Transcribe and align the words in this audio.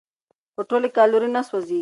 خو 0.53 0.61
ټولې 0.69 0.89
کالورۍ 0.97 1.29
نه 1.35 1.41
سوځېږي. 1.49 1.79